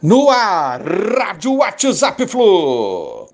No 0.00 0.30
ar, 0.30 0.80
Rádio 0.80 1.56
WhatsApp 1.56 2.24
Flu. 2.28 3.28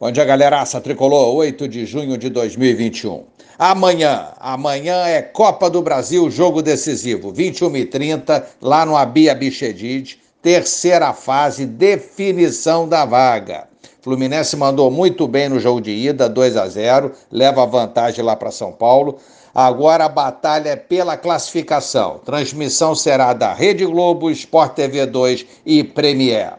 Bom 0.00 0.10
dia, 0.10 0.24
galeraça 0.24 0.80
tricolor, 0.80 1.34
8 1.34 1.68
de 1.68 1.84
junho 1.84 2.16
de 2.16 2.30
2021. 2.30 3.26
Amanhã, 3.58 4.28
amanhã 4.40 5.08
é 5.08 5.20
Copa 5.20 5.68
do 5.68 5.82
Brasil, 5.82 6.30
jogo 6.30 6.62
decisivo, 6.62 7.30
21 7.30 7.76
e 7.76 7.84
30 7.84 8.46
lá 8.62 8.86
no 8.86 8.96
Abia 8.96 9.34
Bichedid, 9.34 10.18
terceira 10.40 11.12
fase, 11.12 11.66
definição 11.66 12.88
da 12.88 13.04
vaga. 13.04 13.69
Fluminense 14.02 14.56
mandou 14.56 14.90
muito 14.90 15.28
bem 15.28 15.48
no 15.48 15.60
jogo 15.60 15.80
de 15.80 15.90
ida, 15.90 16.28
2 16.28 16.56
a 16.56 16.66
0, 16.68 17.12
leva 17.30 17.66
vantagem 17.66 18.24
lá 18.24 18.34
para 18.34 18.50
São 18.50 18.72
Paulo. 18.72 19.18
Agora 19.54 20.04
a 20.04 20.08
batalha 20.08 20.70
é 20.70 20.76
pela 20.76 21.16
classificação. 21.16 22.20
Transmissão 22.24 22.94
será 22.94 23.32
da 23.32 23.52
Rede 23.52 23.84
Globo, 23.84 24.30
Sport 24.30 24.74
TV 24.74 25.06
2 25.06 25.46
e 25.66 25.84
Premier. 25.84 26.54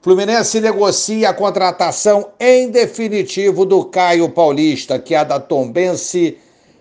Fluminense 0.00 0.60
negocia 0.60 1.28
a 1.28 1.34
contratação 1.34 2.30
em 2.40 2.70
definitivo 2.70 3.66
do 3.66 3.84
Caio 3.84 4.30
Paulista, 4.30 4.98
que 4.98 5.14
é 5.14 5.22
da 5.22 5.38
Tombense 5.38 6.38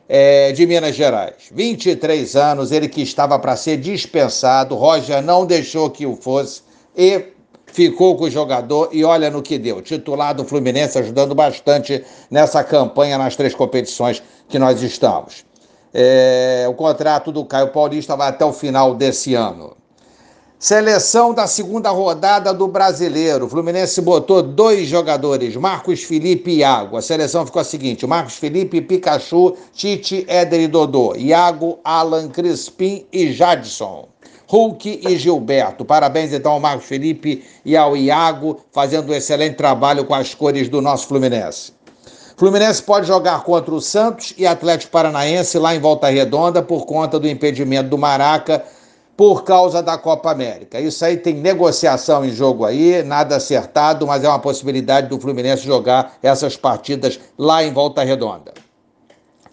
é, 0.07 0.53
de 0.53 0.65
Minas 0.65 0.95
Gerais. 0.95 1.49
23 1.51 2.35
anos, 2.37 2.71
ele 2.71 2.87
que 2.87 3.01
estava 3.01 3.37
para 3.37 3.57
ser 3.57 3.75
dispensado, 3.77 4.75
Roger 4.75 5.21
não 5.21 5.45
deixou 5.45 5.89
que 5.89 6.05
o 6.05 6.15
fosse 6.15 6.61
e 6.95 7.25
ficou 7.71 8.15
com 8.15 8.25
o 8.25 8.29
jogador 8.29 8.89
e 8.91 9.03
olha 9.03 9.29
no 9.29 9.41
que 9.41 9.57
deu. 9.57 9.81
Titular 9.81 10.33
do 10.33 10.43
Fluminense 10.43 10.97
ajudando 10.97 11.33
bastante 11.35 12.03
nessa 12.29 12.63
campanha 12.63 13.17
nas 13.17 13.35
três 13.35 13.53
competições 13.55 14.21
que 14.47 14.59
nós 14.59 14.81
estamos. 14.81 15.45
É, 15.93 16.65
o 16.69 16.73
contrato 16.73 17.31
do 17.31 17.43
Caio 17.45 17.69
Paulista 17.69 18.15
vai 18.15 18.29
até 18.29 18.45
o 18.45 18.53
final 18.53 18.93
desse 18.93 19.33
ano. 19.33 19.75
Seleção 20.61 21.33
da 21.33 21.47
segunda 21.47 21.89
rodada 21.89 22.53
do 22.53 22.67
Brasileiro. 22.67 23.45
O 23.45 23.49
Fluminense 23.49 24.01
botou 24.01 24.43
dois 24.43 24.89
jogadores, 24.89 25.55
Marcos 25.55 26.03
Felipe 26.03 26.51
e 26.51 26.57
Iago. 26.57 26.97
A 26.97 27.01
seleção 27.01 27.45
ficou 27.45 27.61
a 27.61 27.65
seguinte: 27.65 28.05
Marcos 28.05 28.35
Felipe, 28.35 28.81
Pikachu, 28.81 29.55
Tite, 29.73 30.25
Éder 30.27 30.59
e 30.59 30.67
Dodô. 30.67 31.15
Iago, 31.15 31.79
Alan, 31.81 32.27
Crispim 32.27 33.05
e 33.09 33.31
Jadson. 33.31 34.09
Hulk 34.49 35.01
e 35.07 35.15
Gilberto. 35.15 35.85
Parabéns 35.85 36.33
então 36.33 36.53
ao 36.53 36.59
Marcos 36.59 36.87
Felipe 36.87 37.45
e 37.63 37.77
ao 37.77 37.95
Iago, 37.95 38.59
fazendo 38.71 39.11
um 39.11 39.15
excelente 39.15 39.55
trabalho 39.55 40.05
com 40.05 40.15
as 40.15 40.33
cores 40.33 40.67
do 40.67 40.81
nosso 40.81 41.07
Fluminense. 41.07 41.71
Fluminense 42.35 42.81
pode 42.81 43.05
jogar 43.05 43.43
contra 43.43 43.71
o 43.71 43.79
Santos 43.79 44.33
e 44.39 44.47
Atlético 44.47 44.91
Paranaense 44.91 45.59
lá 45.59 45.75
em 45.75 45.79
Volta 45.79 46.09
Redonda 46.09 46.63
por 46.63 46.87
conta 46.87 47.19
do 47.19 47.27
impedimento 47.27 47.89
do 47.89 47.97
Maraca 47.97 48.65
por 49.15 49.43
causa 49.43 49.83
da 49.83 49.99
Copa 49.99 50.31
América. 50.31 50.79
Isso 50.79 51.05
aí 51.05 51.17
tem 51.17 51.35
negociação 51.35 52.25
em 52.25 52.31
jogo 52.31 52.65
aí, 52.65 53.03
nada 53.03 53.35
acertado, 53.35 54.07
mas 54.07 54.23
é 54.23 54.29
uma 54.29 54.39
possibilidade 54.39 55.09
do 55.09 55.19
Fluminense 55.19 55.63
jogar 55.63 56.17
essas 56.23 56.57
partidas 56.57 57.19
lá 57.37 57.63
em 57.63 57.71
Volta 57.71 58.03
Redonda. 58.03 58.53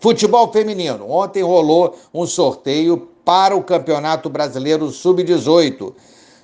Futebol 0.01 0.51
feminino. 0.51 1.11
Ontem 1.11 1.43
rolou 1.43 1.99
um 2.15 2.27
sorteio 2.27 3.11
para 3.27 3.57
o 3.57 3.63
Campeonato 3.65 4.31
Brasileiro 4.31 4.89
Sub-18. 4.89 5.93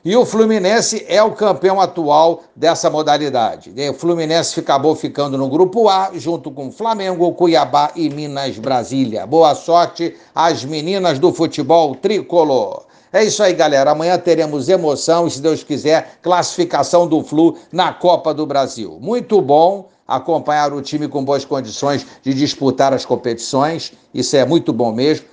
E 0.04 0.16
o 0.16 0.26
Fluminense 0.26 1.06
é 1.08 1.22
o 1.22 1.30
campeão 1.30 1.80
atual 1.80 2.42
dessa 2.56 2.90
modalidade. 2.90 3.72
O 3.88 3.94
Fluminense 3.94 4.58
acabou 4.58 4.96
ficando 4.96 5.38
no 5.38 5.48
grupo 5.48 5.88
A, 5.88 6.10
junto 6.14 6.50
com 6.50 6.72
Flamengo, 6.72 7.32
Cuiabá 7.34 7.92
e 7.94 8.10
Minas 8.10 8.58
Brasília. 8.58 9.24
Boa 9.24 9.54
sorte 9.54 10.16
às 10.34 10.64
meninas 10.64 11.20
do 11.20 11.32
futebol 11.32 11.94
tricolor. 11.94 12.82
É 13.12 13.22
isso 13.22 13.44
aí, 13.44 13.54
galera. 13.54 13.92
Amanhã 13.92 14.18
teremos 14.18 14.68
emoção 14.68 15.28
e, 15.28 15.30
se 15.30 15.40
Deus 15.40 15.62
quiser, 15.62 16.18
classificação 16.20 17.06
do 17.06 17.22
Flu 17.22 17.56
na 17.70 17.92
Copa 17.92 18.34
do 18.34 18.44
Brasil. 18.44 18.98
Muito 19.00 19.40
bom 19.40 19.88
acompanhar 20.08 20.72
o 20.72 20.82
time 20.82 21.06
com 21.06 21.24
boas 21.24 21.44
condições 21.44 22.04
de 22.24 22.34
disputar 22.34 22.92
as 22.92 23.04
competições. 23.06 23.92
Isso 24.12 24.34
é 24.34 24.44
muito 24.44 24.72
bom 24.72 24.90
mesmo. 24.90 25.30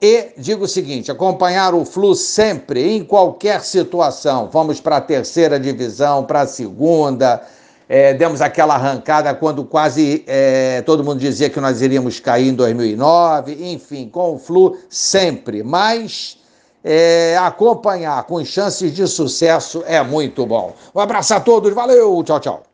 E 0.00 0.28
digo 0.36 0.64
o 0.64 0.68
seguinte: 0.68 1.10
acompanhar 1.10 1.74
o 1.74 1.84
Flu 1.84 2.14
sempre, 2.14 2.96
em 2.96 3.04
qualquer 3.04 3.62
situação. 3.62 4.48
Vamos 4.52 4.80
para 4.80 4.98
a 4.98 5.00
terceira 5.00 5.58
divisão, 5.58 6.24
para 6.24 6.42
a 6.42 6.46
segunda. 6.46 7.42
É, 7.88 8.12
demos 8.12 8.42
aquela 8.42 8.74
arrancada 8.74 9.34
quando 9.34 9.64
quase 9.64 10.22
é, 10.26 10.82
todo 10.82 11.02
mundo 11.02 11.18
dizia 11.18 11.48
que 11.48 11.58
nós 11.58 11.80
iríamos 11.80 12.20
cair 12.20 12.48
em 12.48 12.54
2009. 12.54 13.72
Enfim, 13.72 14.08
com 14.08 14.34
o 14.34 14.38
Flu 14.38 14.76
sempre. 14.88 15.62
Mas 15.62 16.38
é, 16.84 17.36
acompanhar 17.38 18.22
com 18.24 18.44
chances 18.44 18.94
de 18.94 19.06
sucesso 19.08 19.82
é 19.86 20.02
muito 20.02 20.46
bom. 20.46 20.74
Um 20.94 21.00
abraço 21.00 21.34
a 21.34 21.40
todos, 21.40 21.72
valeu, 21.72 22.22
tchau, 22.22 22.38
tchau. 22.38 22.67